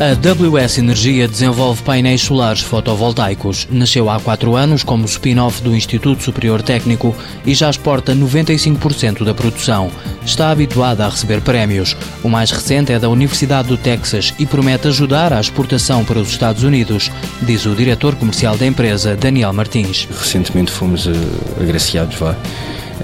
A 0.00 0.12
WS 0.12 0.78
Energia 0.78 1.28
desenvolve 1.28 1.80
painéis 1.84 2.22
solares 2.22 2.60
fotovoltaicos. 2.62 3.68
Nasceu 3.70 4.10
há 4.10 4.18
quatro 4.18 4.56
anos 4.56 4.82
como 4.82 5.04
spin-off 5.04 5.62
do 5.62 5.74
Instituto 5.74 6.20
Superior 6.20 6.62
Técnico 6.62 7.14
e 7.46 7.54
já 7.54 7.70
exporta 7.70 8.12
95% 8.12 9.22
da 9.22 9.32
produção. 9.32 9.92
Está 10.26 10.50
habituada 10.50 11.06
a 11.06 11.08
receber 11.08 11.40
prémios. 11.42 11.96
O 12.24 12.28
mais 12.28 12.50
recente 12.50 12.92
é 12.92 12.98
da 12.98 13.08
Universidade 13.08 13.68
do 13.68 13.76
Texas 13.76 14.34
e 14.36 14.44
promete 14.44 14.88
ajudar 14.88 15.32
à 15.32 15.40
exportação 15.40 16.04
para 16.04 16.18
os 16.18 16.30
Estados 16.30 16.64
Unidos, 16.64 17.12
diz 17.42 17.64
o 17.64 17.76
diretor 17.76 18.16
comercial 18.16 18.56
da 18.56 18.66
empresa, 18.66 19.14
Daniel 19.14 19.52
Martins. 19.52 20.08
Recentemente 20.10 20.72
fomos 20.72 21.06
uh, 21.06 21.12
agraciados 21.60 22.18
lá 22.18 22.36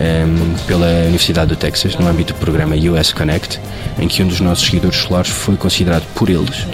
um, 0.00 0.66
pela 0.66 0.86
Universidade 1.02 1.50
do 1.50 1.56
Texas 1.56 1.94
no 1.94 2.08
âmbito 2.08 2.32
do 2.32 2.40
programa 2.40 2.74
US 2.74 3.12
Connect, 3.12 3.60
em 3.96 4.08
que 4.08 4.24
um 4.24 4.26
dos 4.26 4.40
nossos 4.40 4.64
seguidores 4.64 4.98
solares 4.98 5.30
foi 5.30 5.56
considerado 5.56 6.04
por 6.16 6.28
eles 6.28 6.66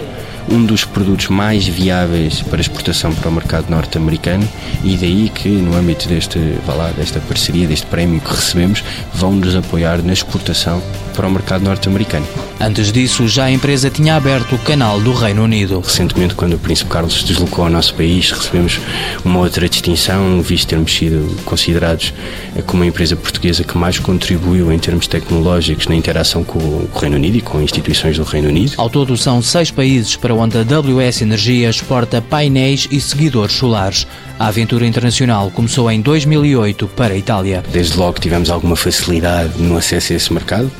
um 0.49 0.65
dos 0.65 0.85
produtos 0.85 1.27
mais 1.27 1.67
viáveis 1.67 2.41
para 2.41 2.61
exportação 2.61 3.13
para 3.13 3.29
o 3.29 3.31
mercado 3.31 3.69
norte-americano 3.69 4.47
e 4.83 4.95
daí 4.95 5.29
que 5.29 5.49
no 5.49 5.75
âmbito 5.75 6.07
deste, 6.07 6.39
lá, 6.67 6.91
desta 6.91 7.19
parceria, 7.19 7.67
deste 7.67 7.85
prémio 7.87 8.21
que 8.21 8.29
recebemos, 8.29 8.83
vão 9.13 9.33
nos 9.33 9.55
apoiar 9.55 10.01
na 10.01 10.13
exportação 10.13 10.81
para 11.15 11.27
o 11.27 11.31
mercado 11.31 11.63
norte-americano. 11.63 12.25
Antes 12.59 12.91
disso, 12.91 13.27
já 13.27 13.45
a 13.45 13.51
empresa 13.51 13.87
tinha 13.89 14.15
aberto 14.15 14.55
o 14.55 14.57
canal 14.57 14.99
do 14.99 15.13
Reino 15.13 15.43
Unido. 15.43 15.79
Recentemente, 15.79 16.33
quando 16.33 16.53
o 16.53 16.59
Príncipe 16.59 16.89
Carlos 16.89 17.19
se 17.19 17.25
deslocou 17.25 17.65
ao 17.65 17.69
nosso 17.69 17.93
país, 17.93 18.31
recebemos 18.31 18.79
uma 19.23 19.39
outra 19.39 19.69
distinção, 19.69 20.41
visto 20.41 20.67
termos 20.67 20.91
sido 20.91 21.35
considerados 21.45 22.13
como 22.65 22.81
a 22.81 22.87
empresa 22.87 23.15
portuguesa 23.15 23.63
que 23.63 23.77
mais 23.77 23.99
contribuiu 23.99 24.71
em 24.71 24.79
termos 24.79 25.05
tecnológicos 25.05 25.87
na 25.87 25.95
interação 25.95 26.43
com 26.43 26.57
o 26.57 26.89
Reino 26.99 27.15
Unido 27.15 27.37
e 27.37 27.41
com 27.41 27.61
instituições 27.61 28.17
do 28.17 28.23
Reino 28.23 28.49
Unido. 28.49 28.73
Ao 28.77 28.89
todo, 28.89 29.15
são 29.15 29.39
seis 29.39 29.69
países 29.69 30.15
para 30.15 30.33
onde 30.33 30.57
a 30.57 30.61
WS 30.61 31.21
Energia 31.21 31.69
exporta 31.69 32.23
painéis 32.23 32.87
e 32.89 32.99
seguidores 32.99 33.53
solares. 33.55 34.07
A 34.39 34.47
aventura 34.47 34.85
internacional 34.85 35.51
começou 35.51 35.91
em 35.91 36.01
2008 36.01 36.87
para 36.87 37.13
a 37.13 37.17
Itália. 37.17 37.63
Desde 37.71 37.97
logo 37.97 38.19
tivemos 38.19 38.49
alguma 38.49 38.75
facilidade 38.75 39.61
no 39.61 39.77
acesso 39.77 40.13
a 40.13 40.15
esse 40.15 40.33
mercado 40.33 40.71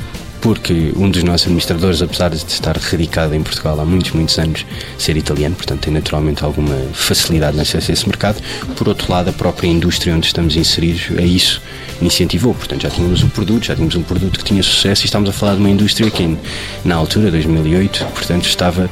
porque 0.41 0.93
um 0.95 1.09
dos 1.09 1.23
nossos 1.23 1.47
administradores, 1.47 2.01
apesar 2.01 2.29
de 2.29 2.37
estar 2.37 2.77
radicado 2.77 3.33
em 3.33 3.41
Portugal 3.41 3.79
há 3.79 3.85
muitos, 3.85 4.11
muitos 4.11 4.37
anos, 4.37 4.65
ser 4.97 5.17
italiano, 5.17 5.55
portanto 5.55 5.81
tem 5.81 5.93
naturalmente 5.93 6.43
alguma 6.43 6.75
facilidade 6.93 7.55
no 7.55 7.61
acesso 7.61 7.91
a 7.91 7.93
esse 7.93 8.07
mercado. 8.07 8.41
Por 8.75 8.87
outro 8.87 9.11
lado, 9.11 9.29
a 9.29 9.33
própria 9.33 9.67
indústria 9.67 10.15
onde 10.15 10.27
estamos 10.27 10.55
inseridos 10.55 11.17
a 11.17 11.21
isso 11.21 11.61
incentivou. 12.01 12.53
Portanto, 12.53 12.83
já 12.83 12.89
tínhamos 12.89 13.23
um 13.23 13.29
produto, 13.29 13.65
já 13.65 13.75
tínhamos 13.75 13.95
um 13.95 14.03
produto 14.03 14.39
que 14.39 14.45
tinha 14.45 14.61
sucesso 14.61 15.03
e 15.03 15.05
estamos 15.05 15.29
a 15.29 15.33
falar 15.33 15.53
de 15.53 15.59
uma 15.59 15.69
indústria 15.69 16.09
que, 16.09 16.37
na 16.83 16.95
altura, 16.95 17.31
2008, 17.31 18.05
portanto, 18.13 18.45
estava 18.45 18.89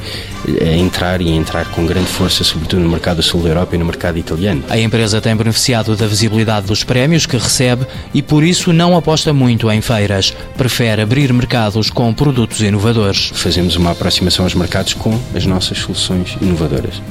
a 0.62 0.76
entrar 0.76 1.22
e 1.22 1.30
a 1.30 1.36
entrar 1.36 1.66
com 1.72 1.86
grande 1.86 2.08
força, 2.08 2.44
sobretudo 2.44 2.82
no 2.82 2.90
mercado 2.90 3.22
sul 3.22 3.42
da 3.42 3.50
Europa 3.50 3.76
e 3.76 3.78
no 3.78 3.86
mercado 3.86 4.18
italiano. 4.18 4.64
A 4.70 4.78
empresa 4.78 5.22
tem 5.22 5.36
beneficiado 5.36 5.96
da 5.96 6.08
visibilidade 6.08 6.68
dos 6.68 6.84
prémios 6.84 7.26
que 7.26 7.38
recebe 7.38 7.86
e, 8.14 8.22
por 8.22 8.44
isso, 8.44 8.72
não 8.72 8.96
aposta 8.96 9.34
muito 9.34 9.72
em 9.72 9.82
feiras. 9.82 10.34
Prefere 10.58 11.02
abrir 11.02 11.32
mercados 11.36 11.90
com 11.90 12.14
produtos 12.14 12.62
inovadores. 12.62 13.32
Fazemos 13.36 13.76
uma 13.76 13.92
aproximação 13.92 14.46
aos 14.46 14.56
mercados 14.56 14.94
com 14.94 15.20
as 15.36 15.46
nossas 15.46 15.78
soluções 15.80 16.38
inovadoras. 16.42 17.02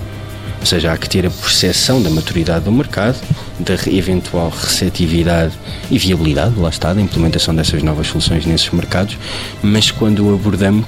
Ou 0.61 0.67
seja, 0.67 0.93
há 0.93 0.97
que 0.97 1.09
ter 1.09 1.27
a 1.27 1.31
percepção 1.31 2.03
da 2.03 2.09
maturidade 2.09 2.65
do 2.65 2.73
mercado, 2.73 3.21
da 3.61 3.75
eventual 3.87 4.49
receptividade 4.49 5.53
e 5.91 5.99
viabilidade, 5.99 6.59
lá 6.59 6.71
está, 6.71 6.95
da 6.95 7.03
implementação 7.03 7.55
dessas 7.55 7.83
novas 7.83 8.07
soluções 8.07 8.47
nesses 8.47 8.71
mercados, 8.71 9.19
mas 9.63 9.91
quando 9.91 10.35
abordamos, 10.35 10.87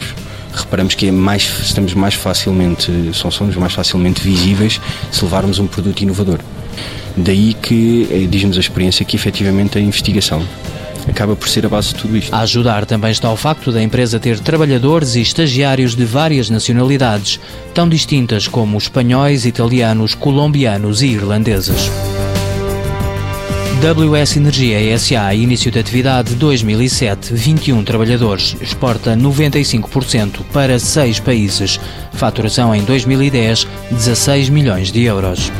reparamos 0.54 0.94
que 0.94 1.08
é 1.08 1.12
mais, 1.12 1.42
estamos 1.62 1.92
mais 1.92 2.14
facilmente, 2.14 2.90
somos 3.12 3.54
mais 3.56 3.74
facilmente 3.74 4.22
visíveis 4.22 4.80
se 5.12 5.22
levarmos 5.22 5.58
um 5.58 5.66
produto 5.66 6.00
inovador. 6.00 6.41
Daí 7.14 7.52
que 7.52 8.08
eh, 8.10 8.26
diz-nos 8.28 8.56
a 8.56 8.60
experiência 8.60 9.04
que 9.04 9.14
efetivamente 9.14 9.76
a 9.76 9.80
investigação 9.80 10.42
acaba 11.09 11.37
por 11.37 11.49
ser 11.49 11.67
a 11.67 11.69
base 11.69 11.89
de 11.89 11.97
tudo 11.97 12.17
isto. 12.17 12.34
A 12.34 12.41
ajudar 12.41 12.87
também 12.87 13.11
está 13.11 13.31
o 13.31 13.37
facto 13.37 13.72
da 13.72 13.83
empresa 13.83 14.19
ter 14.19 14.39
trabalhadores 14.41 15.15
e 15.15 15.21
estagiários 15.21 15.94
de 15.94 16.05
várias 16.05 16.50
nacionalidades, 16.50 17.41
tão 17.75 17.89
distintas 17.89 18.49
como 18.49 18.78
espanhóis, 18.78 19.47
italianos, 19.47 20.15
colombianos 20.15 21.03
e 21.03 21.06
irlandeses. 21.06 21.91
WS 23.77 24.39
Energia 24.39 24.99
SA, 24.99 25.34
início 25.34 25.71
de 25.71 25.78
atividade 25.78 26.34
2007, 26.34 27.34
21 27.34 27.84
trabalhadores, 27.84 28.56
exporta 28.61 29.15
95% 29.15 30.41
para 30.50 30.78
6 30.78 31.21
países. 31.21 31.78
Faturação 32.12 32.75
em 32.75 32.83
2010, 32.83 33.67
16 33.91 34.49
milhões 34.49 34.91
de 34.91 35.03
euros. 35.05 35.53